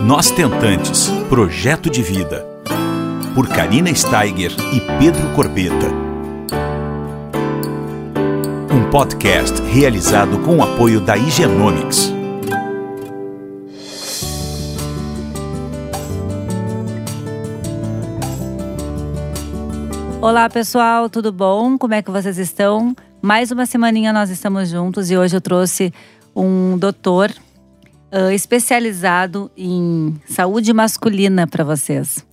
[0.00, 2.46] Nós Tentantes Projeto de Vida.
[3.34, 5.88] Por Karina Steiger e Pedro Corbeta.
[8.72, 12.12] Um podcast realizado com o apoio da Higienomics.
[20.20, 21.76] Olá pessoal, tudo bom?
[21.76, 22.94] Como é que vocês estão?
[23.20, 25.92] Mais uma semaninha nós estamos juntos e hoje eu trouxe
[26.34, 27.32] um doutor
[28.12, 32.24] uh, especializado em saúde masculina para vocês.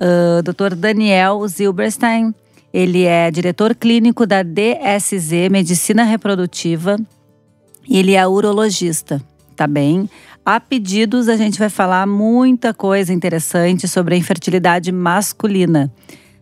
[0.00, 0.74] Uh, Dr.
[0.74, 2.34] Daniel Zilberstein,
[2.72, 6.98] ele é diretor clínico da DSZ Medicina Reprodutiva
[7.88, 9.22] e ele é urologista,
[9.54, 10.08] tá bem?
[10.44, 15.92] A pedidos, a gente vai falar muita coisa interessante sobre a infertilidade masculina.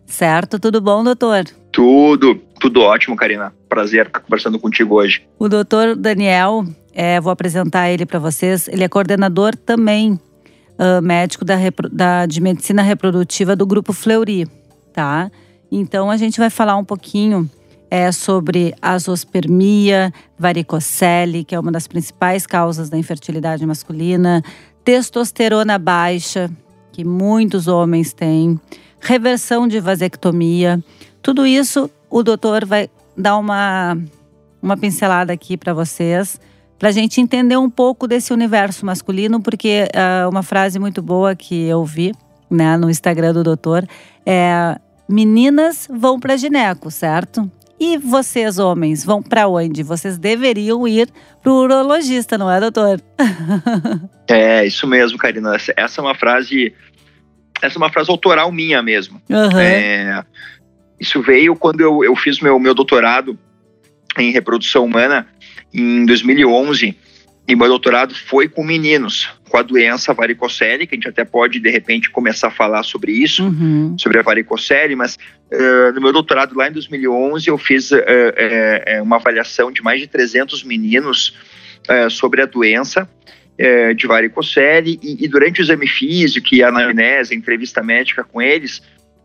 [0.05, 0.59] Certo?
[0.59, 1.45] Tudo bom, doutor?
[1.71, 3.51] Tudo, tudo ótimo, Karina.
[3.67, 5.23] Prazer estar conversando contigo hoje.
[5.39, 6.63] O doutor Daniel
[6.95, 8.69] é, vou apresentar ele para vocês.
[8.69, 11.55] Ele é coordenador também uh, médico da,
[11.91, 14.47] da, de medicina reprodutiva do grupo Fleury,
[14.93, 15.29] tá?
[15.69, 17.49] Então a gente vai falar um pouquinho
[17.91, 24.41] é, sobre azospermia, varicocele, que é uma das principais causas da infertilidade masculina,
[24.85, 26.49] testosterona baixa,
[26.93, 28.57] que muitos homens têm,
[29.01, 30.81] reversão de vasectomia.
[31.21, 33.97] Tudo isso o doutor vai dar uma,
[34.61, 36.39] uma pincelada aqui para vocês
[36.77, 41.35] para a gente entender um pouco desse universo masculino, porque uh, uma frase muito boa
[41.35, 42.11] que eu vi
[42.49, 43.87] né, no Instagram do doutor
[44.25, 47.49] é: meninas vão para gineco, certo?
[47.79, 49.83] E vocês, homens, vão para onde?
[49.83, 51.09] Vocês deveriam ir
[51.41, 53.01] para o urologista, não é, doutor?
[54.29, 55.57] é, isso mesmo, Karina.
[55.75, 56.73] Essa é uma frase.
[57.61, 59.21] Essa é uma frase autoral minha mesmo.
[59.29, 59.59] Uhum.
[59.59, 60.23] É,
[60.99, 63.37] isso veio quando eu, eu fiz meu, meu doutorado
[64.17, 65.27] em reprodução humana
[65.75, 66.95] em 2011
[67.47, 71.59] e meu doutorado foi com meninos com a doença varicocele, que a gente até pode
[71.59, 73.95] de repente começar a falar sobre isso, uhum.
[73.99, 75.15] sobre a varicocele, mas
[75.51, 79.99] uh, no meu doutorado lá em 2011 eu fiz uh, uh, uma avaliação de mais
[79.99, 81.35] de 300 meninos
[82.09, 83.07] sobre a doença
[83.95, 88.41] de varicocele e, e, durante o exame físico e a anamnese, a entrevista médica com
[88.41, 88.81] eles,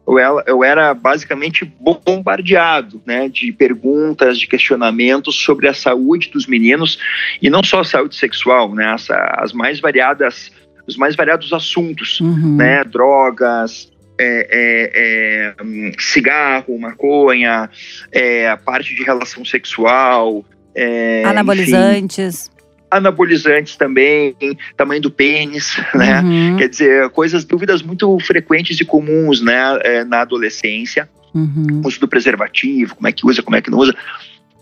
[0.06, 6.98] eu, eu era basicamente bombardeado né, de perguntas, de questionamentos sobre a saúde dos meninos
[7.40, 10.50] e não só a saúde sexual, né, as, as mais variadas,
[10.86, 12.56] os mais variados assuntos, uhum.
[12.56, 17.70] né, drogas, é, é, é, cigarro, maconha,
[18.12, 20.44] é, a parte de relação sexual,
[20.74, 22.46] é, anabolizantes.
[22.46, 22.59] Enfim,
[22.90, 24.34] anabolizantes também,
[24.76, 26.20] tamanho do pênis, né?
[26.20, 26.56] Uhum.
[26.56, 31.08] Quer dizer, coisas, dúvidas muito frequentes e comuns, né, é, na adolescência.
[31.32, 31.82] Uhum.
[31.84, 33.94] Uso do preservativo, como é que usa, como é que não usa.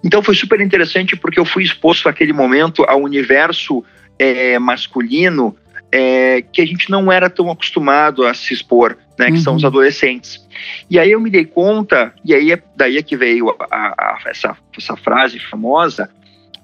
[0.05, 3.83] Então foi super interessante porque eu fui exposto naquele momento ao universo
[4.19, 5.57] é, masculino
[5.91, 9.39] é, que a gente não era tão acostumado a se expor, né, que uhum.
[9.39, 9.69] são os uhum.
[9.69, 10.47] adolescentes.
[10.91, 14.19] E aí eu me dei conta, e aí é, daí é que veio a, a,
[14.27, 16.11] essa, essa frase famosa,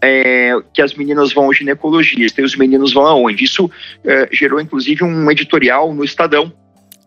[0.01, 3.45] é, que as meninas vão ao ginecologista e os meninos vão aonde.
[3.45, 3.71] Isso
[4.05, 6.53] é, gerou, inclusive, um editorial no Estadão.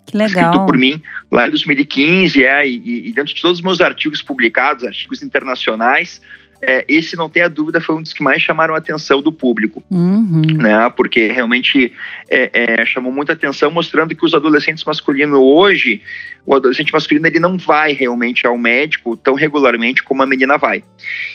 [0.05, 0.51] Que legal.
[0.51, 4.21] Escrito por mim lá em 2015, é, e, e dentro de todos os meus artigos
[4.21, 6.21] publicados, artigos internacionais,
[6.61, 9.83] é, esse, não tenha dúvida, foi um dos que mais chamaram a atenção do público,
[9.91, 10.41] uhum.
[10.57, 10.89] né?
[10.95, 11.93] Porque realmente
[12.29, 16.01] é, é, chamou muita atenção, mostrando que os adolescentes masculinos hoje,
[16.45, 20.83] o adolescente masculino ele não vai realmente ao médico tão regularmente como a menina vai.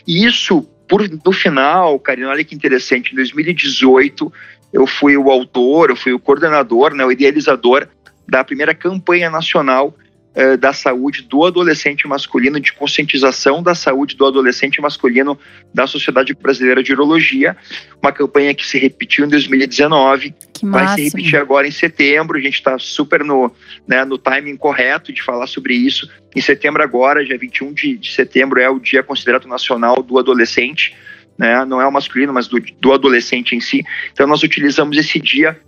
[0.07, 4.31] E isso por, no final, Karina, olha que interessante, em 2018
[4.75, 7.89] eu fui o autor, eu fui o coordenador, né, o idealizador
[8.29, 9.97] da primeira campanha nacional
[10.35, 15.39] eh, da saúde do adolescente masculino, de conscientização da saúde do adolescente masculino
[15.75, 17.55] da Sociedade Brasileira de Urologia,
[18.03, 22.41] uma campanha que se repetiu em 2019, que vai se repetir agora em setembro, a
[22.41, 23.53] gente está super no,
[23.87, 26.09] né, no timing correto de falar sobre isso.
[26.35, 30.95] Em setembro agora, dia 21 de, de setembro, é o Dia Considerado Nacional do Adolescente,
[31.37, 33.85] né, não é o masculino, mas do, do adolescente em si.
[34.13, 35.61] Então nós utilizamos esse dia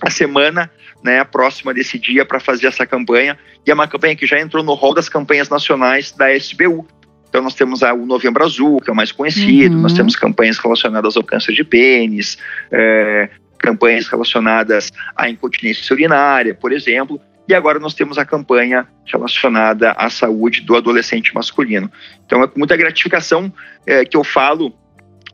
[0.00, 0.70] a semana
[1.02, 3.38] né, próxima desse dia para fazer essa campanha.
[3.66, 6.86] E é uma campanha que já entrou no rol das campanhas nacionais da SBU.
[7.28, 9.82] Então nós temos o Novembro Azul, que é o mais conhecido, uhum.
[9.82, 12.36] nós temos campanhas relacionadas ao câncer de pênis,
[12.72, 19.92] é, campanhas relacionadas à incontinência urinária, por exemplo, e agora nós temos a campanha relacionada
[19.92, 21.90] à saúde do adolescente masculino.
[22.26, 23.52] Então é com muita gratificação
[23.86, 24.74] é, que eu falo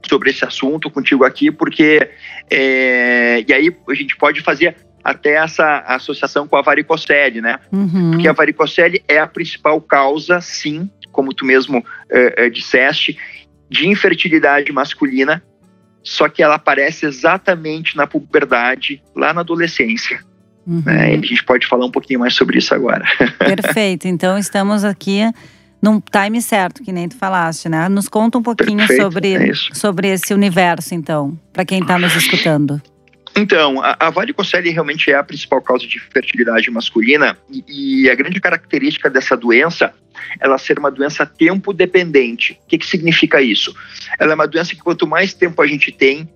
[0.09, 2.11] sobre esse assunto contigo aqui, porque
[2.51, 7.61] é, e aí a gente pode fazer até essa associação com a varicocele, né?
[7.73, 8.11] Uhum.
[8.11, 13.17] Porque a varicocele é a principal causa, sim, como tu mesmo é, é, disseste,
[13.71, 15.43] de infertilidade masculina,
[16.03, 20.21] só que ela aparece exatamente na puberdade, lá na adolescência.
[20.67, 20.83] Uhum.
[20.85, 21.15] Né?
[21.15, 23.05] a gente pode falar um pouquinho mais sobre isso agora.
[23.39, 24.09] Perfeito.
[24.09, 25.23] Então estamos aqui
[25.87, 27.89] num time certo, que nem tu falaste, né?
[27.89, 32.15] Nos conta um pouquinho Perfeito, sobre, é sobre esse universo, então, para quem está nos
[32.17, 32.83] escutando.
[33.37, 38.15] Então, a, a varicocele realmente é a principal causa de fertilidade masculina e, e, a
[38.15, 39.93] grande característica dessa doença
[40.41, 42.59] ela ser uma doença tempo dependente.
[42.65, 43.77] O que, que significa isso?
[44.19, 46.29] Ela é uma doença que quanto mais tempo a gente tem,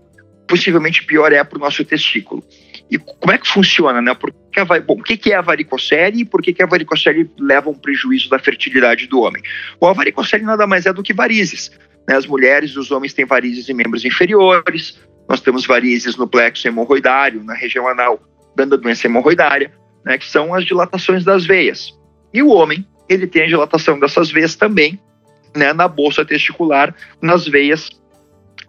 [0.47, 2.45] possivelmente pior é para o nosso testículo.
[2.91, 4.15] E como é que funciona, né?
[4.15, 7.71] Por que a, bom, o que é a varicocele e por que a varicocele leva
[7.71, 9.43] um prejuízo da fertilidade do homem?
[9.81, 11.71] Bom, a varicocele nada mais é do que varizes.
[12.09, 12.17] Né?
[12.17, 14.99] As mulheres e os homens têm varizes em membros inferiores,
[15.29, 18.21] nós temos varizes no plexo hemorroidário, na região anal,
[18.57, 19.73] dando a doença hemorroidária,
[20.05, 20.19] né?
[20.19, 21.97] que são as dilatações das veias.
[22.35, 25.01] E o homem, ele tem a dilatação dessas veias também,
[25.55, 27.91] né, na bolsa testicular, nas veias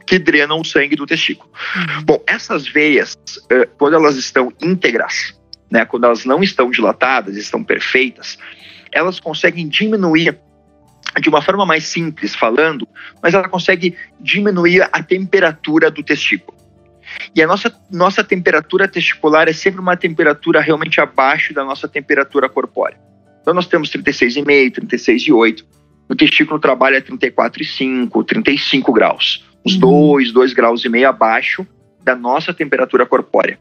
[0.06, 1.52] que drenam o sangue do testículo.
[1.76, 2.04] Uhum.
[2.04, 3.18] Bom, essas veias,
[3.50, 5.40] eh, quando elas estão íntegras,
[5.70, 8.38] né, quando elas não estão dilatadas, estão perfeitas,
[8.92, 10.38] elas conseguem diminuir
[11.20, 12.88] de uma forma mais simples falando,
[13.22, 16.58] mas ela consegue diminuir a temperatura do testículo.
[17.36, 22.48] E a nossa, nossa temperatura testicular é sempre uma temperatura realmente abaixo da nossa temperatura
[22.48, 22.98] corpórea.
[23.42, 25.66] Então nós temos 36,5, 36,8.
[26.08, 30.34] O testículo trabalha 34,5, 35 graus uns 2, uhum.
[30.34, 31.66] 2 graus e meio abaixo
[32.04, 33.60] da nossa temperatura corpórea.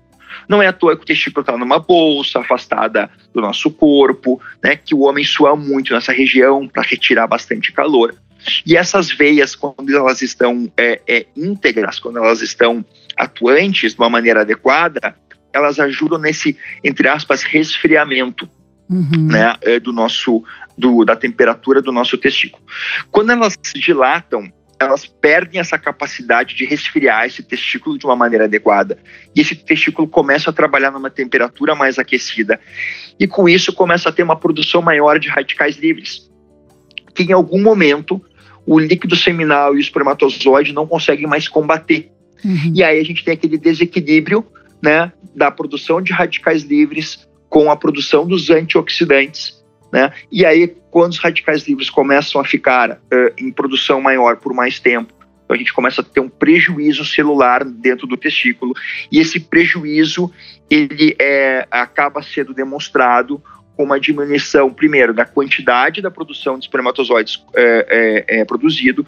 [0.49, 4.77] Não é à toa que o testículo está numa bolsa, afastada do nosso corpo, né,
[4.77, 8.15] que o homem sua muito nessa região para retirar bastante calor.
[8.65, 12.85] E essas veias, quando elas estão é, é, íntegras, quando elas estão
[13.17, 15.15] atuantes de uma maneira adequada,
[15.53, 18.49] elas ajudam nesse, entre aspas, resfriamento
[18.89, 19.29] uhum.
[19.29, 20.43] né, é, do nosso,
[20.77, 22.63] do, da temperatura do nosso testículo.
[23.11, 24.51] Quando elas se dilatam,
[24.81, 28.99] elas perdem essa capacidade de resfriar esse testículo de uma maneira adequada.
[29.37, 32.59] E esse testículo começa a trabalhar numa temperatura mais aquecida.
[33.19, 36.31] E com isso começa a ter uma produção maior de radicais livres,
[37.15, 38.25] que em algum momento
[38.67, 42.11] o líquido seminal e o espermatozoide não conseguem mais combater.
[42.43, 42.73] Uhum.
[42.75, 44.47] E aí a gente tem aquele desequilíbrio
[44.83, 49.60] né, da produção de radicais livres com a produção dos antioxidantes
[49.93, 50.13] né?
[50.31, 52.99] E aí, quando os radicais livres começam a ficar uh,
[53.39, 55.13] em produção maior por mais tempo,
[55.45, 58.73] então a gente começa a ter um prejuízo celular dentro do testículo,
[59.11, 60.33] e esse prejuízo
[60.69, 63.43] ele é, acaba sendo demonstrado
[63.77, 69.07] com uma diminuição, primeiro, da quantidade da produção de espermatozoides é, produzido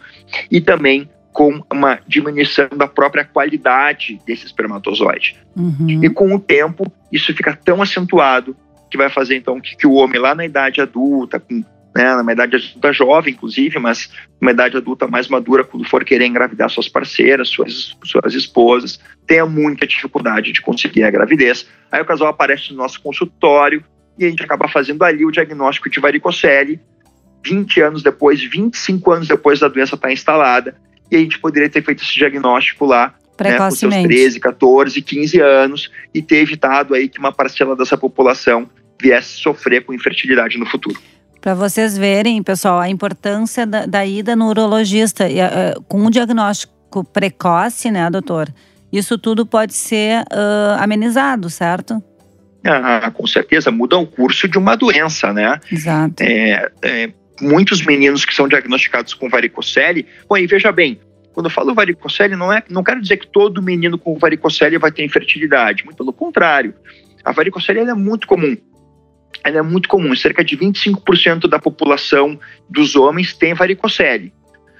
[0.49, 5.35] e também com uma diminuição da própria qualidade desse espermatozoide.
[5.55, 6.03] Uhum.
[6.03, 8.55] E com o tempo, isso fica tão acentuado
[8.93, 12.31] que vai fazer então que, que o homem lá na idade adulta, com, né, na
[12.31, 16.87] idade adulta jovem, inclusive, mas uma idade adulta mais madura, quando for querer engravidar suas
[16.87, 21.67] parceiras, suas, suas esposas, tenha muita dificuldade de conseguir a gravidez.
[21.91, 23.83] Aí o casal aparece no nosso consultório
[24.15, 26.79] e a gente acaba fazendo ali o diagnóstico de varicocele.
[27.43, 30.77] 20 anos depois, 25 anos depois da doença estar tá instalada,
[31.09, 35.39] e a gente poderia ter feito esse diagnóstico lá né, com seus 13, 14, 15
[35.41, 38.69] anos e ter evitado aí que uma parcela dessa população
[39.03, 40.97] viesse sofrer com infertilidade no futuro.
[41.41, 47.03] Para vocês verem, pessoal, a importância da, da ida no urologista uh, com um diagnóstico
[47.03, 48.47] precoce, né, doutor?
[48.89, 52.01] Isso tudo pode ser uh, amenizado, certo?
[52.65, 55.59] Ah, com certeza, muda o curso de uma doença, né?
[55.69, 56.23] Exato.
[56.23, 60.97] É, é, muitos meninos que são diagnosticados com varicocele, bom, e veja bem,
[61.33, 64.93] quando eu falo varicocele, não, é, não quero dizer que todo menino com varicocele vai
[64.93, 66.73] ter infertilidade, muito pelo contrário.
[67.25, 68.55] A varicocele é muito comum
[69.43, 70.15] ela é muito comum.
[70.15, 74.33] Cerca de 25% da população dos homens tem varicocele.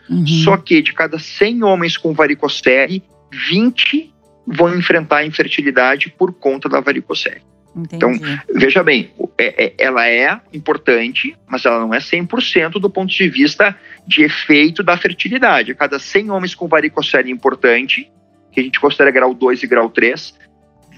[0.10, 0.26] Uhum.
[0.28, 3.04] Só que de cada 100 homens com varicocele,
[3.50, 4.14] 20
[4.46, 7.42] vão enfrentar a infertilidade por conta da varicocele.
[7.76, 7.96] Entendi.
[7.96, 13.12] Então, veja bem, é, é, ela é importante, mas ela não é 100% do ponto
[13.12, 15.72] de vista de efeito da fertilidade.
[15.72, 18.12] A cada 100 homens com varicocele importante,
[18.52, 20.38] que a gente considera grau 2 e grau 3,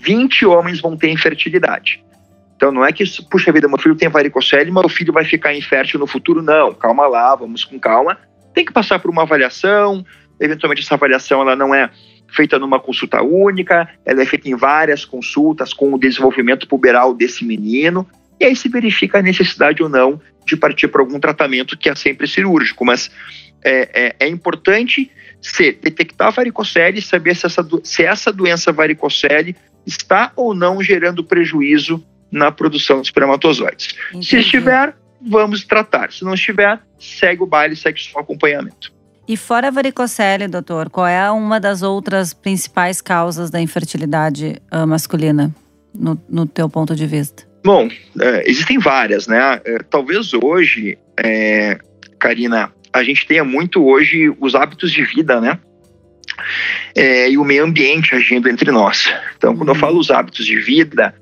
[0.01, 2.03] 20 homens vão ter infertilidade.
[2.65, 5.53] Então não é que, puxa vida, meu filho tem varicocele, mas o filho vai ficar
[5.53, 6.41] infértil no futuro.
[6.41, 8.17] Não, calma lá, vamos com calma.
[8.55, 10.03] Tem que passar por uma avaliação.
[10.39, 11.91] Eventualmente essa avaliação ela não é
[12.27, 17.45] feita numa consulta única, ela é feita em várias consultas com o desenvolvimento puberal desse
[17.45, 18.07] menino.
[18.39, 21.93] E aí se verifica a necessidade ou não de partir para algum tratamento que é
[21.93, 22.83] sempre cirúrgico.
[22.83, 23.11] Mas
[23.63, 28.71] é, é, é importante se detectar a varicocele e saber se essa, se essa doença
[28.71, 29.55] varicocele
[29.85, 32.03] está ou não gerando prejuízo
[32.35, 33.95] na produção de espermatozoides.
[34.09, 34.25] Entendi.
[34.27, 34.93] Se estiver,
[35.25, 36.11] vamos tratar.
[36.11, 38.93] Se não estiver, segue o baile, segue o acompanhamento.
[39.27, 44.85] E fora a varicocele, doutor, qual é uma das outras principais causas da infertilidade uh,
[44.85, 45.55] masculina,
[45.93, 47.43] no, no teu ponto de vista?
[47.63, 47.89] Bom,
[48.19, 49.59] é, existem várias, né?
[49.65, 51.79] É, talvez hoje, é,
[52.19, 55.57] Karina, a gente tenha muito hoje os hábitos de vida, né?
[56.93, 59.11] É, e o meio ambiente agindo entre nós.
[59.37, 59.79] Então, quando eu uhum.
[59.79, 61.15] falo os hábitos de vida,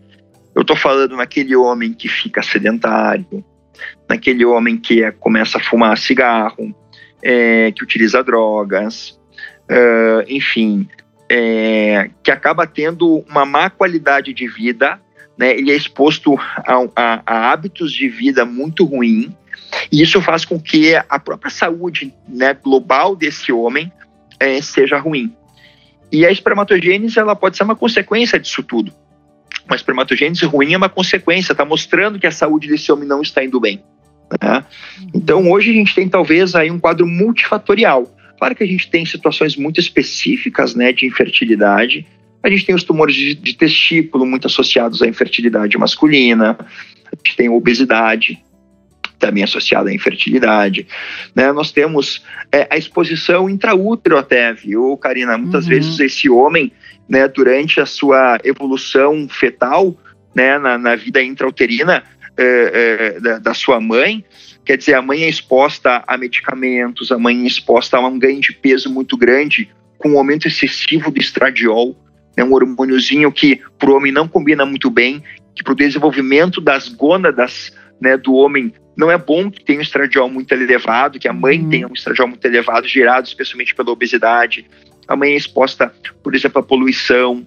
[0.55, 3.43] eu estou falando naquele homem que fica sedentário,
[4.07, 6.75] naquele homem que é, começa a fumar cigarro,
[7.21, 9.19] é, que utiliza drogas,
[9.69, 10.87] uh, enfim,
[11.29, 14.99] é, que acaba tendo uma má qualidade de vida,
[15.37, 15.57] né?
[15.57, 19.35] ele é exposto a, a, a hábitos de vida muito ruim,
[19.91, 23.91] e isso faz com que a própria saúde né, global desse homem
[24.39, 25.35] é, seja ruim.
[26.11, 28.93] E a espermatogênese ela pode ser uma consequência disso tudo.
[29.65, 33.43] Uma espermatogênese ruim é uma consequência, está mostrando que a saúde desse homem não está
[33.43, 33.83] indo bem.
[34.41, 34.65] Né?
[35.13, 38.13] Então, hoje a gente tem talvez aí um quadro multifatorial.
[38.37, 42.05] Claro que a gente tem situações muito específicas né, de infertilidade.
[42.41, 46.57] A gente tem os tumores de, de testículo muito associados à infertilidade masculina.
[47.05, 48.43] A gente tem obesidade,
[49.17, 50.85] também associada à infertilidade.
[51.33, 51.51] Né?
[51.53, 55.37] Nós temos é, a exposição intraútero até, viu, Karina?
[55.37, 55.69] Muitas uhum.
[55.69, 56.73] vezes esse homem,
[57.07, 59.95] né, durante a sua evolução fetal,
[60.33, 62.03] né, na, na vida intrauterina,
[62.35, 64.25] é, é, da, da, sua mãe.
[64.65, 68.41] Quer dizer, a mãe é exposta a medicamentos, a mãe é exposta a um ganho
[68.41, 71.95] de peso muito grande, com um aumento excessivo do estradiol,
[72.35, 75.23] né, um hormôniozinho que para o homem não combina muito bem,
[75.55, 79.81] que para o desenvolvimento das gônadas né, do homem não é bom que tenha um
[79.81, 81.69] estradiol muito elevado, que a mãe uhum.
[81.69, 84.67] tenha um estradiol muito elevado, gerado especialmente pela obesidade.
[85.07, 85.93] A mãe é exposta,
[86.23, 87.45] por exemplo, à poluição,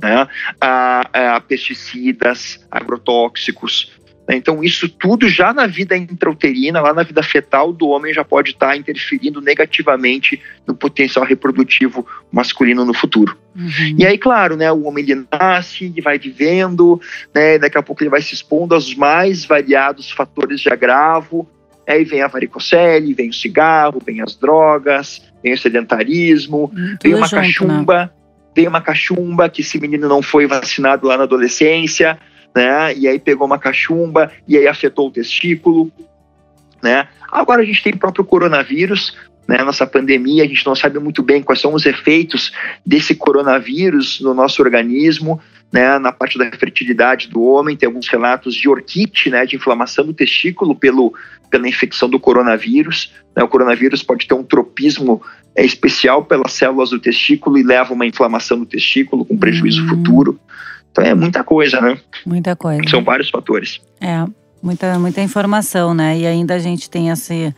[0.00, 0.28] né,
[0.60, 3.92] a, a pesticidas, agrotóxicos.
[4.28, 4.36] Né?
[4.36, 8.52] Então, isso tudo já na vida intrauterina, lá na vida fetal do homem, já pode
[8.52, 13.36] estar interferindo negativamente no potencial reprodutivo masculino no futuro.
[13.56, 13.96] Uhum.
[13.98, 17.00] E aí, claro, né, o homem ele nasce, ele vai vivendo,
[17.34, 21.48] né, daqui a pouco ele vai se expondo aos mais variados fatores de agravo.
[21.88, 27.14] Aí vem a varicocele, vem o cigarro, vem as drogas, vem o sedentarismo, hum, vem
[27.14, 27.42] uma junto, né?
[27.42, 28.04] cachumba.
[28.04, 28.10] Né?
[28.54, 32.18] tem uma cachumba que esse menino não foi vacinado lá na adolescência,
[32.54, 32.94] né?
[32.96, 35.90] E aí pegou uma cachumba e aí afetou o testículo,
[36.82, 37.08] né?
[37.30, 39.16] Agora a gente tem o próprio coronavírus,
[39.46, 39.62] né?
[39.62, 42.52] Nossa pandemia, a gente não sabe muito bem quais são os efeitos
[42.84, 45.40] desse coronavírus no nosso organismo,
[45.72, 45.98] né?
[45.98, 49.46] Na parte da fertilidade do homem, tem alguns relatos de orquite, né?
[49.46, 51.14] De inflamação do testículo pelo,
[51.50, 53.12] pela infecção do coronavírus.
[53.36, 53.42] Né?
[53.42, 55.22] O coronavírus pode ter um tropismo
[55.54, 59.88] é especial pelas células do testículo e leva uma inflamação do testículo com prejuízo hum.
[59.88, 60.40] futuro.
[60.90, 61.98] Então é muita coisa, né?
[62.24, 62.82] Muita coisa.
[62.88, 63.80] São vários fatores.
[64.00, 64.24] É,
[64.62, 66.18] muita, muita informação, né?
[66.18, 67.54] E ainda a gente tem esse,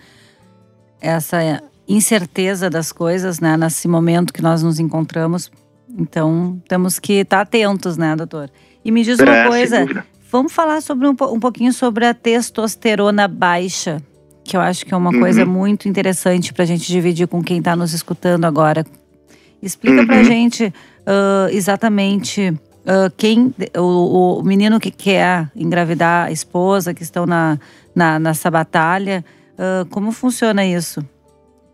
[1.01, 3.57] essa incerteza das coisas, né?
[3.57, 5.51] Nesse momento que nós nos encontramos.
[5.99, 8.51] Então temos que estar atentos, né, doutor?
[8.85, 13.29] E me diz uma é, coisa, vamos falar sobre um, um pouquinho sobre a testosterona
[13.29, 14.03] baixa
[14.45, 15.21] que eu acho que é uma uhum.
[15.21, 18.85] coisa muito interessante para a gente dividir com quem está nos escutando agora.
[19.63, 20.07] Explica uhum.
[20.07, 26.93] para a gente uh, exatamente uh, quem o, o, menino que quer engravidar a esposa,
[26.93, 27.59] que estão na,
[27.95, 31.05] na nessa batalha, uh, como funciona isso?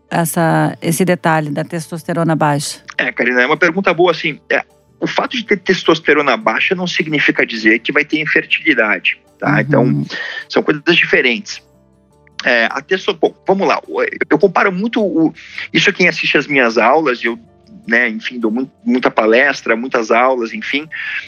[0.09, 2.81] Essa, esse detalhe da testosterona baixa.
[2.97, 4.39] É, Karina, é uma pergunta boa assim.
[4.49, 4.63] É,
[4.99, 9.53] o fato de ter testosterona baixa não significa dizer que vai ter infertilidade, tá?
[9.53, 9.59] Uhum.
[9.59, 10.05] Então,
[10.49, 11.61] são coisas diferentes.
[12.43, 13.81] É, a testo, bom, vamos lá.
[14.29, 15.33] Eu comparo muito o,
[15.73, 17.37] isso quem assiste as minhas aulas, eu,
[17.87, 20.87] né, enfim, dou muito, muita palestra, muitas aulas, enfim.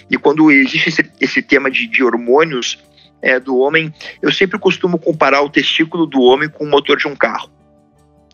[0.10, 2.80] E quando existe esse, esse tema de, de hormônios
[3.22, 7.08] é, do homem, eu sempre costumo comparar o testículo do homem com o motor de
[7.08, 7.50] um carro.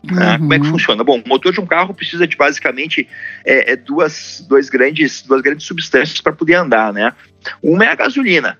[0.04, 0.38] Uhum.
[0.38, 0.70] Como é que uhum.
[0.72, 1.04] funciona?
[1.04, 3.08] Bom, o motor de um carro precisa de basicamente
[3.44, 7.12] é, é duas, duas, grandes, duas grandes substâncias para poder andar, né?
[7.62, 8.58] Uma é a gasolina,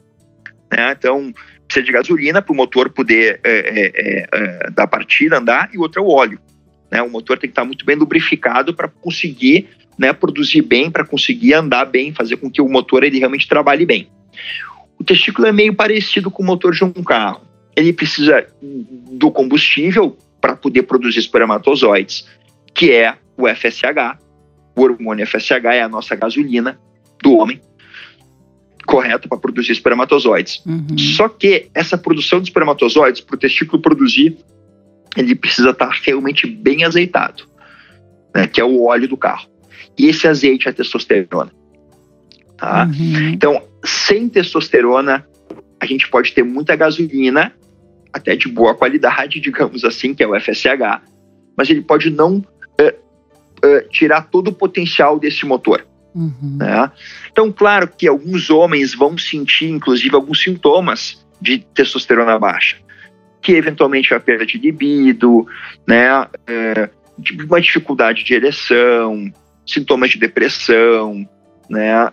[0.70, 0.92] né?
[0.98, 1.32] Então,
[1.66, 5.78] precisa de gasolina para o motor poder é, é, é, é, dar partida, andar, e
[5.78, 6.40] outro é o óleo.
[6.90, 7.02] Né?
[7.02, 9.68] O motor tem que estar muito bem lubrificado para conseguir
[9.98, 13.84] né, produzir bem, para conseguir andar bem, fazer com que o motor ele realmente trabalhe
[13.84, 14.08] bem.
[14.98, 17.42] O testículo é meio parecido com o motor de um carro.
[17.76, 20.16] Ele precisa do combustível
[20.48, 22.26] para poder produzir espermatozoides,
[22.74, 24.18] que é o FSH.
[24.74, 26.80] O hormônio FSH é a nossa gasolina
[27.22, 27.60] do homem
[28.86, 30.64] correta para produzir espermatozoides.
[30.64, 30.96] Uhum.
[30.96, 34.38] Só que essa produção de espermatozoides, para o testículo produzir,
[35.14, 37.42] ele precisa estar tá realmente bem azeitado,
[38.34, 39.46] né, que é o óleo do carro.
[39.98, 41.52] E esse azeite é a testosterona.
[42.56, 42.86] Tá?
[42.86, 43.28] Uhum.
[43.34, 45.26] Então, sem testosterona,
[45.78, 47.52] a gente pode ter muita gasolina,
[48.12, 51.02] até de boa qualidade, digamos assim, que é o FSH,
[51.56, 52.44] mas ele pode não
[52.78, 52.94] é,
[53.62, 55.86] é, tirar todo o potencial desse motor.
[56.14, 56.56] Uhum.
[56.58, 56.90] Né?
[57.30, 62.76] Então, claro que alguns homens vão sentir, inclusive, alguns sintomas de testosterona baixa,
[63.40, 65.46] que eventualmente é a perda de libido,
[65.86, 66.90] né, é,
[67.46, 69.32] uma dificuldade de ereção,
[69.64, 71.28] sintomas de depressão,
[71.70, 72.10] né,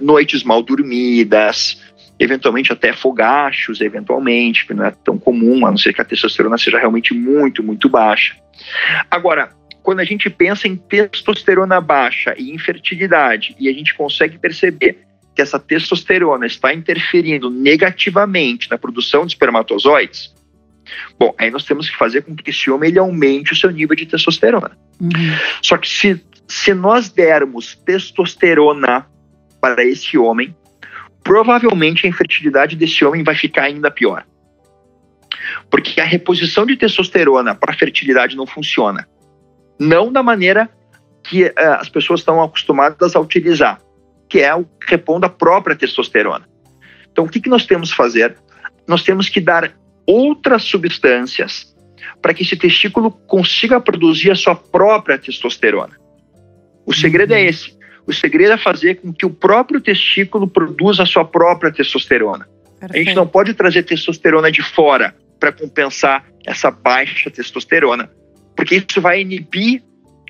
[0.00, 1.82] noites mal dormidas,
[2.20, 6.58] eventualmente até fogachos, eventualmente, que não é tão comum, a não ser que a testosterona
[6.58, 8.36] seja realmente muito, muito baixa.
[9.10, 9.50] Agora,
[9.82, 14.98] quando a gente pensa em testosterona baixa e infertilidade, e a gente consegue perceber
[15.34, 20.34] que essa testosterona está interferindo negativamente na produção de espermatozoides,
[21.18, 23.96] bom, aí nós temos que fazer com que esse homem ele aumente o seu nível
[23.96, 24.76] de testosterona.
[25.00, 25.10] Uhum.
[25.62, 29.06] Só que se, se nós dermos testosterona
[29.58, 30.54] para esse homem,
[31.30, 34.26] provavelmente a infertilidade desse homem vai ficar ainda pior.
[35.70, 39.06] Porque a reposição de testosterona para a fertilidade não funciona.
[39.78, 40.68] Não da maneira
[41.22, 43.80] que uh, as pessoas estão acostumadas a utilizar,
[44.28, 46.48] que é o repão da própria testosterona.
[47.12, 48.36] Então, o que, que nós temos que fazer?
[48.88, 49.72] Nós temos que dar
[50.04, 51.72] outras substâncias
[52.20, 55.96] para que esse testículo consiga produzir a sua própria testosterona.
[56.84, 57.48] O segredo é uhum.
[57.48, 57.79] esse.
[58.06, 62.46] O segredo é fazer com que o próprio testículo produza a sua própria testosterona.
[62.78, 62.94] Perfeito.
[62.94, 68.10] A gente não pode trazer testosterona de fora para compensar essa baixa testosterona,
[68.56, 69.82] porque isso vai inibir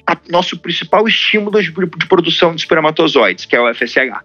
[0.06, 4.24] a, nosso principal estímulo de, de produção de espermatozoides, que é o FSH.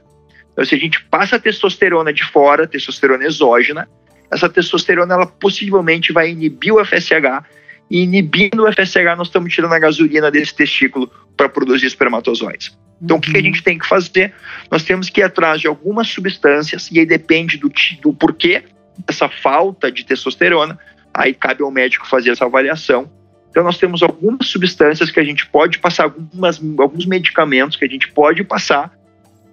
[0.52, 3.88] Então, se a gente passa a testosterona de fora, testosterona exógena,
[4.32, 7.44] essa testosterona ela possivelmente vai inibir o FSH
[7.90, 12.78] e inibindo o FSH nós estamos tirando a gasolina desse testículo para produzir espermatozoides.
[13.02, 13.20] Então, uhum.
[13.20, 14.34] o que a gente tem que fazer?
[14.72, 18.64] Nós temos que ir atrás de algumas substâncias, e aí depende do, do porquê
[19.06, 20.80] dessa falta de testosterona,
[21.14, 23.12] aí cabe ao médico fazer essa avaliação.
[23.50, 27.88] Então, nós temos algumas substâncias que a gente pode passar, algumas, alguns medicamentos que a
[27.88, 28.92] gente pode passar,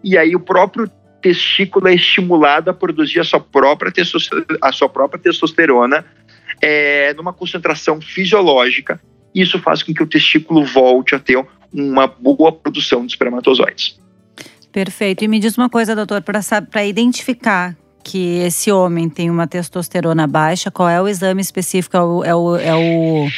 [0.02, 3.92] e aí o próprio testículo é estimulado a produzir a sua própria,
[4.60, 6.04] a sua própria testosterona
[6.62, 9.00] é, numa concentração fisiológica.
[9.34, 13.98] Isso faz com que o testículo volte a ter uma boa produção de espermatozoides.
[14.70, 15.24] Perfeito.
[15.24, 20.70] E me diz uma coisa, doutor, para identificar que esse homem tem uma testosterona baixa,
[20.70, 21.96] qual é o exame específico?
[21.96, 22.24] É o.
[22.24, 23.28] É o, é o,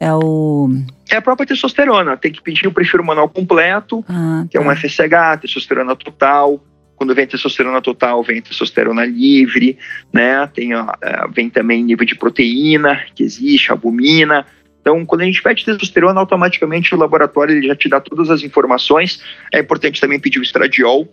[0.00, 0.68] é, o...
[1.10, 2.16] é a própria testosterona.
[2.16, 4.76] Tem que pedir o perfil hormonal completo, ah, que é um tá.
[4.76, 6.60] FSH, testosterona total.
[7.02, 9.76] Quando vem testosterona total, vem testosterona livre,
[10.12, 10.48] né?
[10.54, 10.68] Tem,
[11.34, 14.46] vem também nível de proteína que existe, albumina.
[14.80, 18.44] Então, quando a gente pede testosterona, automaticamente o laboratório ele já te dá todas as
[18.44, 19.20] informações.
[19.52, 21.08] É importante também pedir o estradiol,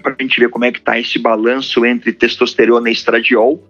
[0.00, 3.60] para a gente ver como é que está esse balanço entre testosterona e estradiol.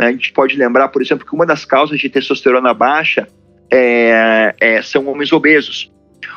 [0.00, 0.08] Né?
[0.08, 3.28] A gente pode lembrar, por exemplo, que uma das causas de testosterona baixa
[3.70, 5.92] é, é, são homens obesos.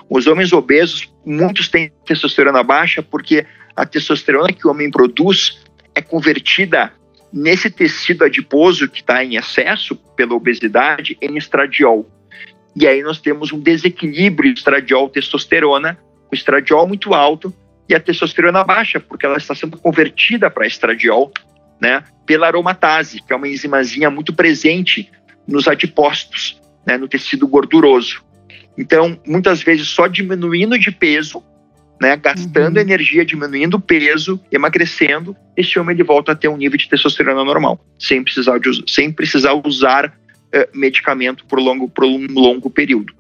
[0.08, 3.44] Os homens obesos, muitos têm testosterona baixa porque
[3.82, 5.60] a testosterona que o homem produz
[5.96, 6.94] é convertida
[7.34, 12.08] nesse tecido adiposo que está em excesso pela obesidade em estradiol.
[12.76, 15.98] E aí nós temos um desequilíbrio estradiol-testosterona,
[16.32, 17.52] o estradiol muito alto
[17.90, 21.32] e a testosterona baixa, porque ela está sendo convertida para estradiol,
[21.82, 25.10] né, pela aromatase, que é uma enzimazinha muito presente
[25.48, 28.24] nos adipócitos, né, no tecido gorduroso.
[28.78, 31.44] Então, muitas vezes só diminuindo de peso,
[32.02, 32.82] né, gastando uhum.
[32.82, 37.46] energia, diminuindo o peso, emagrecendo, esse homem ele volta a ter um nível de testosterona
[37.46, 40.12] normal, sem precisar, de, sem precisar usar
[40.52, 43.14] eh, medicamento por, longo, por um longo período.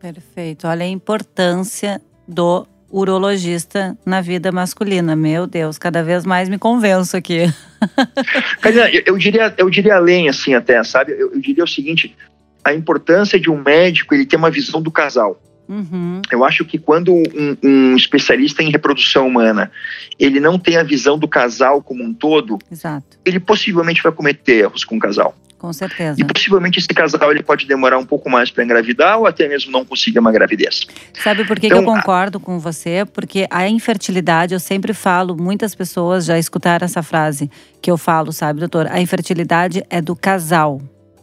[0.00, 0.66] Perfeito.
[0.66, 5.14] Olha a importância do urologista na vida masculina.
[5.14, 7.42] Meu Deus, cada vez mais me convenço aqui.
[8.92, 11.12] eu, eu, diria, eu diria além, assim, até, sabe?
[11.12, 12.16] Eu, eu, diria o seguinte:
[12.64, 15.40] a importância de um médico ele ter uma visão do casal.
[15.68, 16.22] Uhum.
[16.30, 19.70] Eu acho que quando um, um, especialista em reprodução humana
[20.18, 23.18] ele não tem a visão do casal como um todo, Exato.
[23.24, 25.34] ele possivelmente vai cometer erros com o casal.
[25.58, 26.20] Com certeza.
[26.20, 29.72] E possivelmente esse casal ele pode demorar um pouco mais para engravidar ou até mesmo
[29.72, 30.86] não conseguir uma gravidez.
[31.14, 32.40] Sabe por que, então, que eu concordo a...
[32.40, 33.04] com você?
[33.06, 37.50] Porque a infertilidade, eu sempre falo, muitas pessoas já escutaram essa frase
[37.80, 38.86] que eu falo, sabe, doutor?
[38.86, 40.80] A infertilidade é do casal.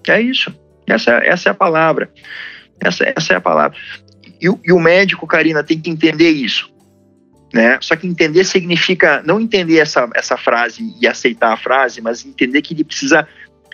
[0.08, 0.54] É isso.
[0.88, 2.10] Essa, essa é a palavra.
[2.80, 3.78] Essa, essa é a palavra.
[4.42, 6.72] E, e o médico, Karina, tem que entender isso.
[7.54, 7.78] Né?
[7.82, 12.62] Só que entender significa não entender essa, essa frase e aceitar a frase, mas entender
[12.62, 13.28] que ele precisa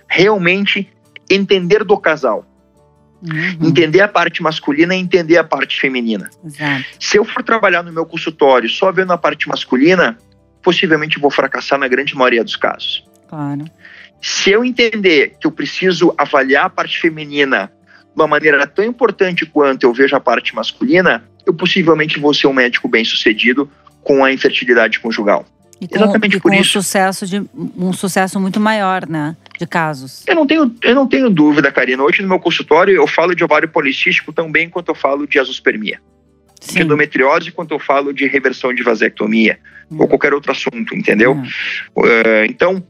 [0.07, 0.89] realmente
[1.29, 2.45] entender do casal.
[3.21, 3.67] Uhum.
[3.67, 6.29] Entender a parte masculina e entender a parte feminina.
[6.43, 6.85] Exato.
[6.99, 10.17] Se eu for trabalhar no meu consultório só vendo a parte masculina,
[10.61, 13.05] possivelmente vou fracassar na grande maioria dos casos.
[13.27, 13.65] Claro.
[14.21, 17.71] Se eu entender que eu preciso avaliar a parte feminina
[18.15, 22.47] de uma maneira tão importante quanto eu vejo a parte masculina, eu possivelmente vou ser
[22.47, 23.69] um médico bem sucedido
[24.03, 25.45] com a infertilidade conjugal.
[25.81, 26.77] E com, Exatamente e por isso.
[26.77, 29.35] Um sucesso, de, um sucesso muito maior, né?
[29.57, 30.23] De casos.
[30.27, 32.03] Eu não, tenho, eu não tenho dúvida, Karina.
[32.03, 35.39] Hoje no meu consultório eu falo de ovário policístico tão bem quanto eu falo de
[35.39, 36.01] azospermia.
[36.59, 36.79] Sim.
[36.79, 39.57] De endometriose quanto eu falo de reversão de vasectomia.
[39.97, 41.33] Ou qualquer outro assunto, entendeu?
[41.95, 42.83] Uh, então,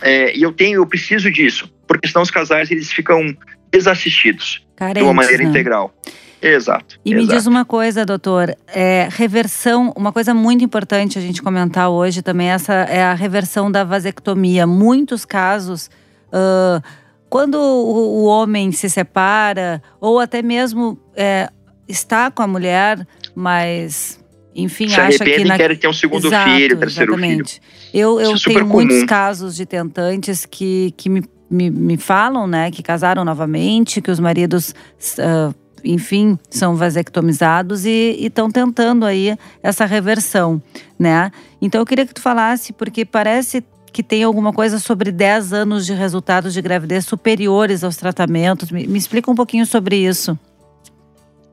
[0.00, 1.72] é, e eu tenho, eu preciso disso.
[1.88, 3.36] Porque senão os casais eles ficam
[3.70, 4.64] desassistidos.
[4.76, 5.50] Carentes, de uma maneira né?
[5.50, 5.94] integral.
[6.42, 6.98] Exato.
[7.04, 7.26] E exato.
[7.26, 12.22] me diz uma coisa, doutor, é, reversão, uma coisa muito importante a gente comentar hoje
[12.22, 14.66] também, essa é a reversão da vasectomia.
[14.66, 15.90] Muitos casos,
[16.28, 16.82] uh,
[17.28, 21.50] quando o, o, homem se separa, ou até mesmo é,
[21.86, 24.18] está com a mulher, mas
[24.54, 25.56] enfim, se acha que na...
[25.56, 27.60] querem ter um segundo Exato, filho, terceiro exatamente.
[27.60, 27.62] filho.
[27.92, 32.70] Eu, eu é tenho muitos casos de tentantes que, que me, me, me, falam, né,
[32.70, 34.74] que casaram novamente, que os maridos
[35.18, 40.62] uh, enfim, são vasectomizados e estão tentando aí essa reversão,
[40.98, 41.30] né?
[41.60, 45.84] Então eu queria que tu falasse, porque parece que tem alguma coisa sobre 10 anos
[45.84, 48.70] de resultados de gravidez superiores aos tratamentos.
[48.70, 50.38] Me, me explica um pouquinho sobre isso.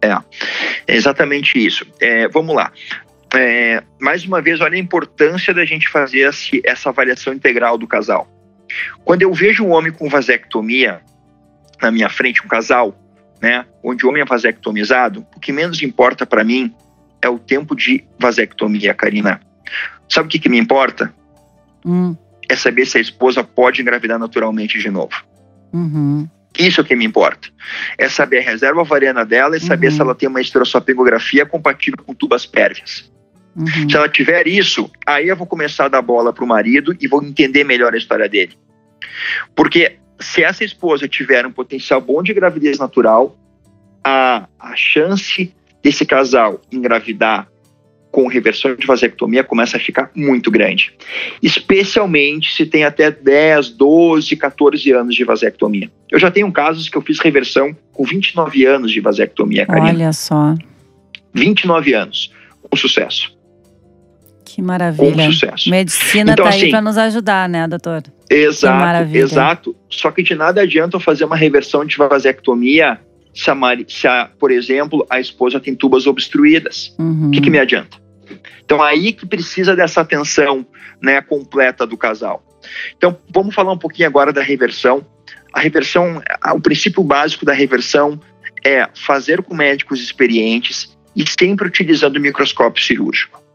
[0.02, 0.12] É,
[0.88, 1.86] é exatamente isso.
[2.00, 2.72] É, vamos lá.
[3.36, 6.30] É, mais uma vez, olha a importância da gente fazer
[6.64, 8.28] essa avaliação integral do casal.
[9.04, 11.02] Quando eu vejo um homem com vasectomia
[11.82, 12.96] na minha frente, um casal,
[13.42, 16.74] né, onde o homem é vasectomizado, o que menos importa para mim
[17.22, 19.40] é o tempo de vasectomia, Karina.
[20.10, 21.14] Sabe o que, que me importa?
[21.86, 22.16] Hum.
[22.50, 25.24] É saber se a esposa pode engravidar naturalmente de novo.
[25.74, 26.28] Uhum.
[26.58, 27.50] Isso é o que me importa.
[27.98, 29.94] É saber a reserva ovariana dela e saber uhum.
[29.94, 33.12] se ela tem uma esterossalpingografia compatível com tubas pérvias.
[33.58, 33.90] Uhum.
[33.90, 37.08] Se ela tiver isso, aí eu vou começar a dar bola para o marido e
[37.08, 38.54] vou entender melhor a história dele.
[39.56, 43.36] Porque se essa esposa tiver um potencial bom de gravidez natural,
[44.04, 47.48] a, a chance desse casal engravidar
[48.12, 50.94] com reversão de vasectomia começa a ficar muito grande.
[51.42, 55.92] Especialmente se tem até 10, 12, 14 anos de vasectomia.
[56.10, 59.90] Eu já tenho casos que eu fiz reversão com 29 anos de vasectomia, Karina.
[59.90, 60.56] Olha só.
[61.34, 63.37] 29 anos, com sucesso.
[64.58, 65.28] Que maravilha.
[65.28, 65.70] Com sucesso.
[65.70, 68.02] Medicina está então, aí assim, para nos ajudar, né, doutor?
[68.28, 69.76] Exato, exato.
[69.88, 73.00] Só que de nada adianta eu fazer uma reversão de vasectomia
[73.32, 73.56] se, a,
[73.88, 76.96] se a, por exemplo, a esposa tem tubas obstruídas.
[76.98, 77.28] Uhum.
[77.28, 77.98] O que, que me adianta?
[78.66, 80.66] Então aí que precisa dessa atenção
[81.00, 82.44] né, completa do casal.
[82.98, 85.06] Então vamos falar um pouquinho agora da reversão.
[85.54, 86.20] A reversão,
[86.56, 88.20] o princípio básico da reversão
[88.66, 93.46] é fazer com médicos experientes e sempre utilizando o microscópio cirúrgico.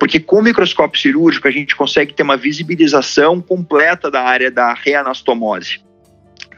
[0.00, 4.72] Porque com o microscópio cirúrgico a gente consegue ter uma visibilização completa da área da
[4.72, 5.82] reanastomose.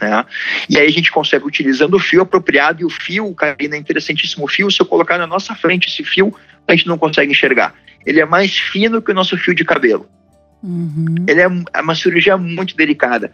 [0.00, 0.24] Né?
[0.70, 4.44] E aí a gente consegue, utilizando o fio apropriado, e o fio, Karina, é interessantíssimo
[4.44, 6.32] o fio, se eu colocar na nossa frente esse fio,
[6.68, 7.74] a gente não consegue enxergar.
[8.06, 10.08] Ele é mais fino que o nosso fio de cabelo.
[10.62, 11.16] Uhum.
[11.26, 13.32] Ele é, é uma cirurgia muito delicada.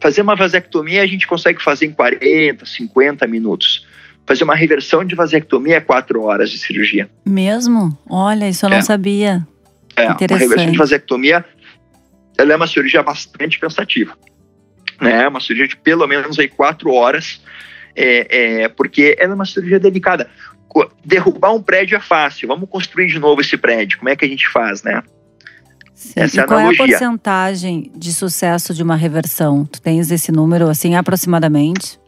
[0.00, 3.86] Fazer uma vasectomia a gente consegue fazer em 40, 50 minutos.
[4.26, 7.10] Fazer uma reversão de vasectomia é 4 horas de cirurgia.
[7.26, 7.96] Mesmo?
[8.08, 8.82] Olha, isso eu não é.
[8.82, 9.46] sabia.
[9.96, 11.44] É, uma reversão de vasectomia
[12.40, 14.16] ela é uma cirurgia bastante pensativa.
[15.00, 15.28] Né?
[15.28, 17.40] Uma cirurgia de pelo menos aí quatro horas,
[17.94, 20.28] é, é, porque ela é uma cirurgia delicada.
[21.04, 23.98] Derrubar um prédio é fácil, vamos construir de novo esse prédio.
[23.98, 25.02] Como é que a gente faz, né?
[25.94, 26.12] Sim.
[26.16, 26.82] Essa e é a qual analogia.
[26.82, 29.66] é a porcentagem de sucesso de uma reversão?
[29.66, 31.99] Tu tens esse número, assim, aproximadamente?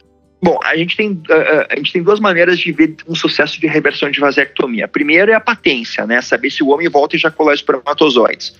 [0.43, 1.21] Bom, a gente, tem,
[1.69, 4.83] a gente tem duas maneiras de ver um sucesso de reversão de vasectomia.
[4.83, 6.21] A primeira é a patência, né?
[6.21, 8.53] Saber se o homem volta a ejacular espermatozoides.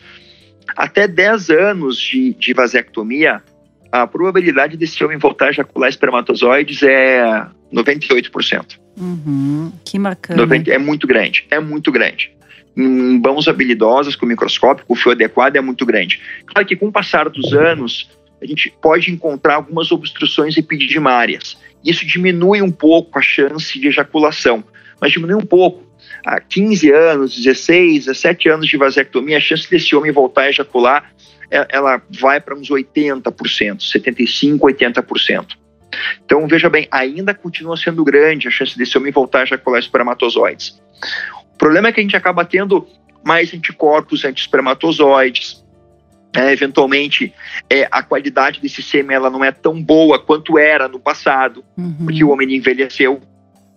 [0.78, 3.43] Até 10 anos de, de vasectomia,
[3.91, 8.80] a probabilidade desse homem voltar a ejacular espermatozoides é 98%.
[8.98, 10.41] Uhum, que bacana.
[10.41, 12.32] 90, é muito grande, é muito grande.
[12.78, 16.22] Em mãos habilidosas, com microscópio, com fio adequado, é muito grande.
[16.46, 18.10] Claro que com o passar dos anos,
[18.41, 21.58] a gente pode encontrar algumas obstruções epididimárias.
[21.84, 24.63] Isso diminui um pouco a chance de ejaculação,
[25.00, 25.84] mas diminui um pouco.
[26.26, 31.12] Há 15 anos, 16, 17 anos de vasectomia, a chance desse homem voltar a ejacular,
[31.52, 35.58] é, ela vai para uns 80%, 75, 80%.
[36.26, 40.82] Então, veja bem, ainda continua sendo grande a chance desse homem voltar a ejacular espermatozoides.
[41.54, 42.88] O problema é que a gente acaba tendo
[43.24, 45.62] mais anticorpos anti-espermatozoides,
[46.36, 47.34] é, eventualmente
[47.69, 52.06] é, a qualidade desse sêmen ela não é tão boa quanto era no passado, uhum.
[52.06, 53.22] porque o homem envelheceu.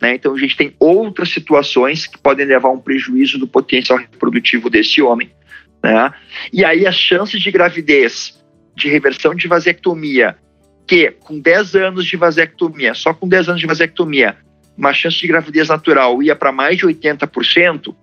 [0.01, 0.15] Né?
[0.15, 4.71] Então a gente tem outras situações que podem levar a um prejuízo do potencial reprodutivo
[4.71, 5.31] desse homem.
[5.83, 6.13] Né?
[6.53, 8.39] E aí as chances de gravidez,
[8.75, 10.37] de reversão de vasectomia
[10.87, 14.37] que com 10 anos de vasectomia, só com 10 anos de vasectomia,
[14.77, 17.95] uma chance de gravidez natural ia para mais de 80%,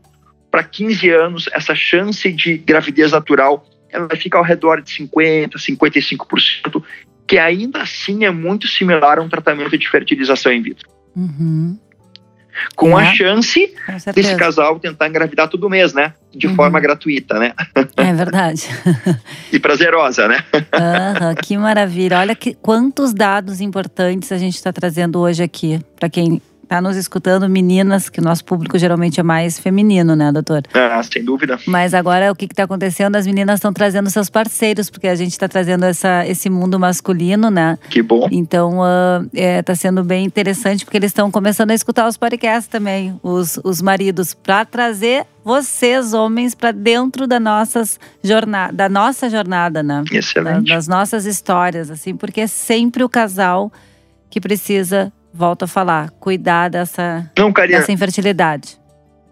[0.51, 6.83] para 15 anos, essa chance de gravidez natural ela fica ao redor de 50%, 55%,
[7.27, 10.89] que ainda assim é muito similar a um tratamento de fertilização in vitro.
[11.15, 11.77] Uhum.
[12.75, 13.73] Com é, a chance
[14.13, 16.13] desse casal tentar engravidar todo mês, né?
[16.31, 16.55] De uhum.
[16.55, 17.53] forma gratuita, né?
[17.97, 18.67] É verdade.
[19.51, 20.43] e prazerosa, né?
[20.53, 22.19] Uhum, que maravilha.
[22.19, 26.41] Olha que, quantos dados importantes a gente está trazendo hoje aqui, para quem
[26.73, 30.63] tá nos escutando meninas, que o nosso público geralmente é mais feminino, né, doutor?
[30.73, 31.59] Ah, sem dúvida.
[31.67, 33.15] Mas agora o que está acontecendo?
[33.15, 37.51] As meninas estão trazendo seus parceiros, porque a gente está trazendo essa, esse mundo masculino,
[37.51, 37.77] né?
[37.91, 38.27] Que bom.
[38.31, 42.67] Então uh, é, tá sendo bem interessante, porque eles estão começando a escutar os podcasts
[42.67, 49.29] também, os, os maridos, para trazer vocês, homens, para dentro da, nossas jornada, da nossa
[49.29, 50.03] jornada, né?
[50.11, 50.69] Excelente.
[50.69, 53.71] Da, das nossas histórias, assim, porque é sempre o casal
[54.27, 58.77] que precisa volto a falar, cuidar dessa, Não, dessa infertilidade.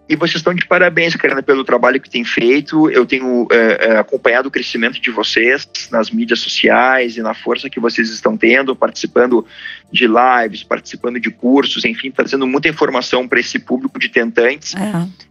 [0.08, 2.90] E vocês estão de parabéns, Karina, pelo trabalho que tem feito.
[2.90, 7.70] Eu tenho é, é, acompanhado o crescimento de vocês nas mídias sociais e na força
[7.70, 9.46] que vocês estão tendo, participando
[9.90, 14.74] de lives, participando de cursos, enfim, trazendo muita informação para esse público de tentantes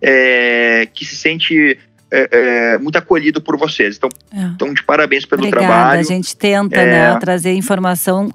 [0.01, 0.87] é.
[0.91, 1.77] que se sente
[2.09, 3.97] é, é, muito acolhido por vocês.
[3.97, 4.41] Então, é.
[4.41, 5.67] então de parabéns pelo Obrigada.
[5.67, 5.99] trabalho.
[5.99, 8.33] A gente tenta né, trazer informação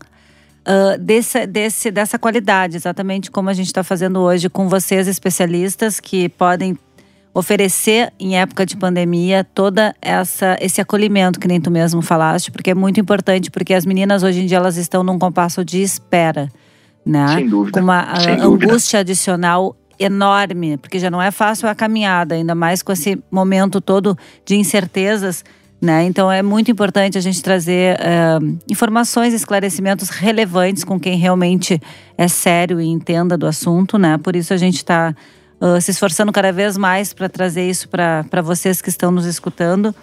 [0.66, 6.00] uh, desse, desse, dessa qualidade, exatamente como a gente está fazendo hoje com vocês, especialistas,
[6.00, 6.76] que podem
[7.32, 12.70] oferecer em época de pandemia toda essa esse acolhimento que nem tu mesmo falaste, porque
[12.70, 16.48] é muito importante, porque as meninas hoje em dia elas estão num compasso de espera,
[17.04, 17.28] né?
[17.28, 17.78] Sem dúvida.
[17.78, 22.82] Com uma Sem angústia adicional enorme, porque já não é fácil a caminhada, ainda mais
[22.82, 25.44] com esse momento todo de incertezas
[25.80, 26.04] né?
[26.04, 31.80] Então é muito importante a gente trazer uh, informações, esclarecimentos relevantes com quem realmente
[32.16, 34.18] é sério e entenda do assunto, né?
[34.18, 35.14] Por isso a gente está
[35.60, 39.94] uh, se esforçando cada vez mais para trazer isso para vocês que estão nos escutando.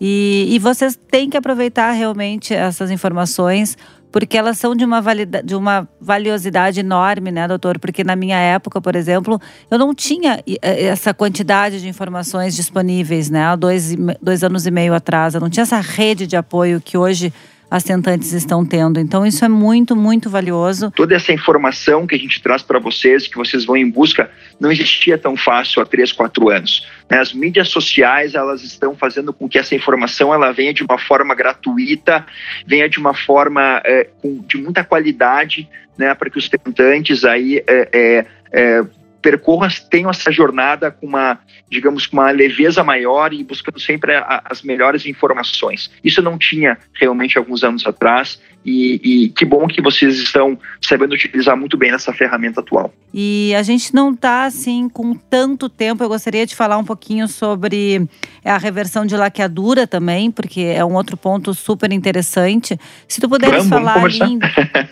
[0.00, 3.76] E, e vocês têm que aproveitar realmente essas informações,
[4.12, 5.02] porque elas são de uma,
[5.42, 7.78] de uma valiosidade enorme, né, doutor?
[7.78, 13.46] Porque na minha época, por exemplo, eu não tinha essa quantidade de informações disponíveis, né?
[13.46, 15.34] Há dois, dois anos e meio atrás.
[15.34, 17.32] Eu não tinha essa rede de apoio que hoje
[17.72, 19.00] as tentantes estão tendo.
[19.00, 20.90] Então, isso é muito, muito valioso.
[20.90, 24.70] Toda essa informação que a gente traz para vocês, que vocês vão em busca, não
[24.70, 26.86] existia tão fácil há três, quatro anos.
[27.12, 27.18] Né?
[27.18, 31.34] As mídias sociais, elas estão fazendo com que essa informação ela venha de uma forma
[31.34, 32.24] gratuita,
[32.66, 34.08] venha de uma forma é,
[34.46, 38.84] de muita qualidade, né, para que os tentantes aí é, é,
[39.22, 41.38] percorram, tenham essa jornada com uma,
[41.70, 45.90] digamos, com uma leveza maior e buscando sempre a, as melhores informações.
[46.02, 51.14] Isso não tinha realmente alguns anos atrás e, e, que bom que vocês estão sabendo
[51.14, 52.92] utilizar muito bem essa ferramenta atual.
[53.12, 56.02] E a gente não está assim com tanto tempo.
[56.02, 58.06] Eu gostaria de falar um pouquinho sobre
[58.44, 62.78] a reversão de laqueadura também, porque é um outro ponto super interessante.
[63.08, 64.38] Se tu puderes vamos, falar vamos em,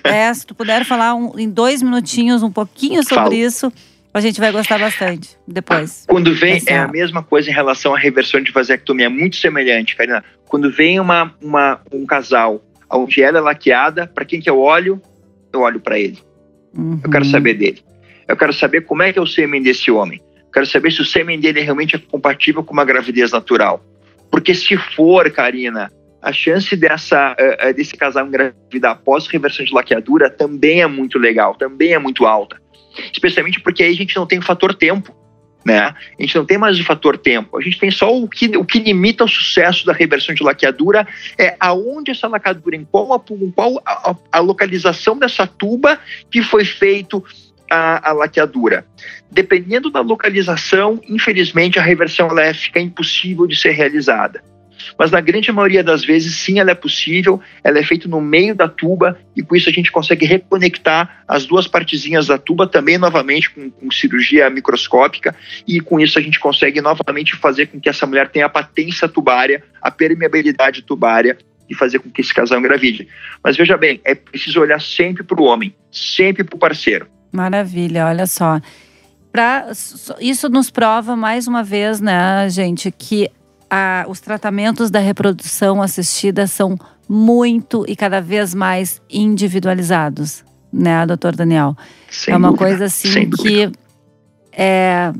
[0.04, 3.34] é, se tu puder falar um, em dois minutinhos um pouquinho sobre Falo.
[3.34, 3.72] isso
[4.12, 6.04] a gente vai gostar bastante depois.
[6.08, 9.94] Quando vem, é a mesma coisa em relação à reversão de vasectomia, é muito semelhante,
[9.94, 10.24] Karina.
[10.46, 15.00] Quando vem uma, uma, um casal onde ela é laqueada, para quem que eu olho?
[15.52, 16.18] Eu olho para ele.
[16.76, 17.00] Uhum.
[17.04, 17.30] Eu quero uhum.
[17.30, 17.84] saber dele.
[18.26, 20.20] Eu quero saber como é que é o sêmen desse homem.
[20.46, 23.84] Eu quero saber se o sêmen dele realmente é compatível com uma gravidez natural.
[24.28, 30.28] Porque se for, Karina, a chance dessa, uh, desse casal engravidar após reversão de laqueadura
[30.28, 32.60] também é muito legal, também é muito alta
[33.12, 35.14] especialmente porque aí a gente não tem o fator tempo.
[35.64, 35.78] Né?
[35.78, 38.64] A gente não tem mais o fator tempo, a gente tem só o que, o
[38.64, 43.20] que limita o sucesso da reversão de laqueadura é aonde essa laqueadura, em qual, a,
[43.54, 46.00] qual a, a localização dessa tuba
[46.30, 47.22] que foi feito
[47.70, 48.86] a, a, laqueadura.
[49.30, 54.42] Dependendo da localização, infelizmente a reversão ela é, fica impossível de ser realizada
[54.98, 58.54] mas na grande maioria das vezes, sim, ela é possível, ela é feita no meio
[58.54, 62.98] da tuba e com isso a gente consegue reconectar as duas partezinhas da tuba também
[62.98, 65.34] novamente com, com cirurgia microscópica
[65.66, 69.08] e com isso a gente consegue novamente fazer com que essa mulher tenha a patência
[69.08, 71.38] tubária, a permeabilidade tubária
[71.68, 73.08] e fazer com que esse casal engravide.
[73.42, 77.06] Mas veja bem, é preciso olhar sempre para o homem, sempre para o parceiro.
[77.32, 78.60] Maravilha, olha só.
[79.30, 79.68] Pra,
[80.20, 83.30] isso nos prova mais uma vez, né, gente, que
[83.70, 86.76] a, os tratamentos da reprodução assistida são
[87.08, 91.76] muito e cada vez mais individualizados, né, doutor Daniel?
[92.10, 93.70] Sem é uma dúvida, coisa assim que
[94.52, 95.12] é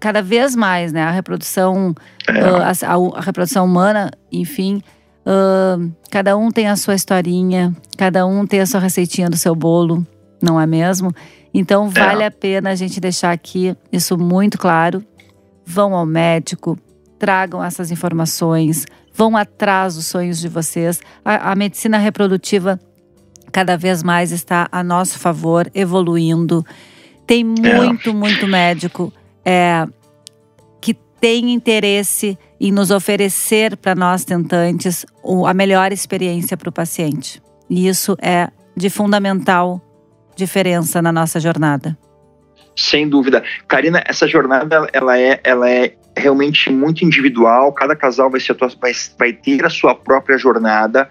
[0.00, 1.94] cada vez mais, né, a reprodução,
[2.28, 2.40] é.
[2.40, 4.82] a, a, a, reprodução humana, enfim,
[5.24, 9.54] Uh, cada um tem a sua historinha, cada um tem a sua receitinha do seu
[9.54, 10.06] bolo,
[10.40, 11.10] não é mesmo?
[11.52, 12.26] Então vale é.
[12.26, 15.02] a pena a gente deixar aqui isso muito claro.
[15.64, 16.78] Vão ao médico,
[17.18, 21.00] tragam essas informações, vão atrás dos sonhos de vocês.
[21.24, 22.78] A, a medicina reprodutiva
[23.52, 26.66] cada vez mais está a nosso favor, evoluindo.
[27.26, 28.12] Tem muito, é.
[28.12, 29.12] muito médico
[29.44, 29.86] é,
[30.80, 35.06] que tem interesse em nos oferecer para nós tentantes
[35.46, 37.40] a melhor experiência para o paciente.
[37.70, 39.80] E isso é de fundamental
[40.36, 41.96] diferença na nossa jornada.
[42.76, 43.42] Sem dúvida.
[43.68, 48.92] Karina, essa jornada ela é, ela é realmente muito individual, cada casal vai, ser, vai,
[49.18, 51.10] vai ter a sua própria jornada.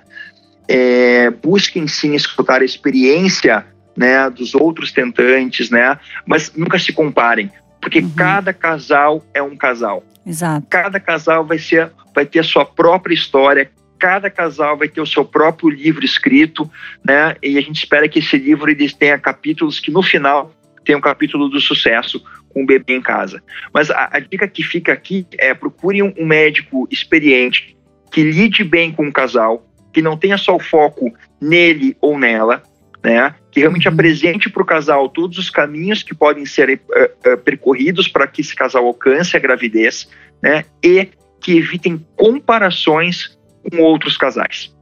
[0.68, 7.52] É, busquem sim escutar a experiência né, dos outros tentantes, né, mas nunca se comparem,
[7.82, 8.12] porque uhum.
[8.16, 10.04] cada casal é um casal.
[10.26, 10.66] Exato.
[10.70, 15.06] Cada casal vai, ser, vai ter a sua própria história, cada casal vai ter o
[15.06, 16.70] seu próprio livro escrito,
[17.06, 17.36] né?
[17.42, 20.52] E a gente espera que esse livro ele tenha capítulos que no final
[20.84, 23.42] tem um capítulo do sucesso com o bebê em casa.
[23.74, 27.76] Mas a, a dica que fica aqui é procure um, um médico experiente
[28.12, 32.62] que lide bem com o casal, que não tenha só o foco nele ou nela,
[33.04, 33.34] né?
[33.52, 33.94] Que realmente uhum.
[33.94, 38.42] apresente para o casal todos os caminhos que podem ser uh, uh, percorridos para que
[38.42, 40.08] esse casal alcance a gravidez,
[40.42, 40.64] né?
[40.84, 41.10] E
[41.42, 43.38] que evitem comparações
[43.70, 44.74] com outros casais.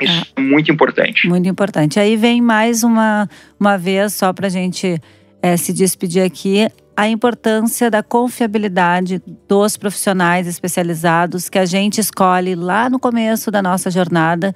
[0.00, 1.28] Isso é, é muito importante.
[1.28, 2.00] Muito importante.
[2.00, 5.00] Aí vem mais uma, uma vez, só para a gente
[5.42, 12.54] é, se despedir aqui, a importância da confiabilidade dos profissionais especializados que a gente escolhe
[12.54, 14.54] lá no começo da nossa jornada.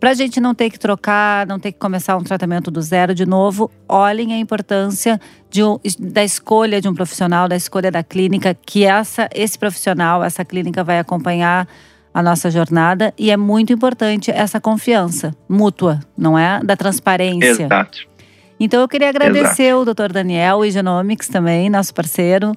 [0.00, 3.14] Para a gente não ter que trocar, não ter que começar um tratamento do zero
[3.14, 5.20] de novo, olhem a importância
[5.56, 10.44] um, da escolha de um profissional, da escolha da clínica, que essa, esse profissional, essa
[10.44, 11.68] clínica vai acompanhar
[12.12, 16.60] a nossa jornada e é muito importante essa confiança mútua, não é?
[16.64, 17.64] Da transparência.
[17.64, 18.15] Exato.
[18.58, 19.90] Então eu queria agradecer Exato.
[19.90, 20.12] o Dr.
[20.12, 22.52] Daniel, o Genomics também, nosso parceiro,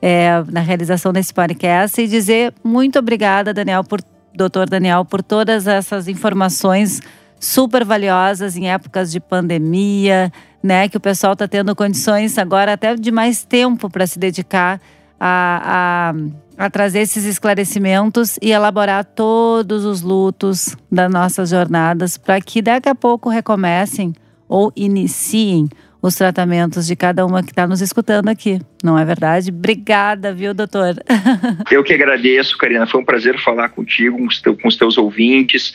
[0.00, 4.00] é, na realização desse podcast e dizer muito obrigada, Daniel, por
[4.34, 4.68] Dr.
[4.68, 7.00] Daniel, por todas essas informações
[7.40, 10.32] super valiosas em épocas de pandemia,
[10.62, 10.88] né?
[10.88, 14.80] Que o pessoal está tendo condições agora até de mais tempo para se dedicar
[15.18, 16.12] a,
[16.58, 22.62] a, a, trazer esses esclarecimentos e elaborar todos os lutos das nossas jornadas para que
[22.62, 24.14] daqui a pouco recomecem
[24.48, 25.68] ou iniciem
[26.00, 29.50] os tratamentos de cada uma que está nos escutando aqui, não é verdade?
[29.50, 30.94] Obrigada, viu, doutor?
[31.70, 32.86] Eu que agradeço, Karina.
[32.86, 35.74] Foi um prazer falar contigo, com os, teus, ouvintes.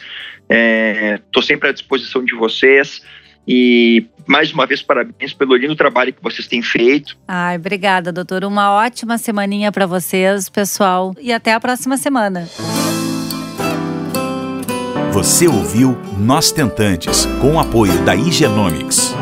[0.50, 3.02] Estou é, sempre à disposição de vocês.
[3.46, 7.18] E mais uma vez, parabéns pelo lindo trabalho que vocês têm feito.
[7.28, 8.46] Ai, obrigada, doutor.
[8.46, 11.14] Uma ótima semaninha para vocês, pessoal.
[11.20, 12.48] E até a próxima semana.
[15.14, 19.14] Você ouviu Nós Tentantes, com o apoio da Igenomics.